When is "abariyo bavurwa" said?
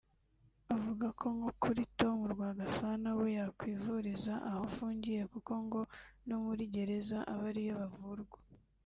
7.33-8.37